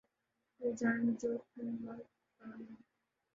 [0.61, 1.93] یہ تو جان جوکھوں کا
[2.39, 2.75] کام ہے